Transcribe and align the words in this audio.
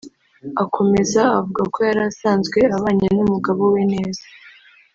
Akomeza 0.63 1.21
avuga 1.39 1.61
ko 1.73 1.77
yari 1.87 2.01
asanzwe 2.09 2.59
abanye 2.77 3.07
n’umugabo 3.15 3.61
we 3.73 3.81
neza 3.93 4.23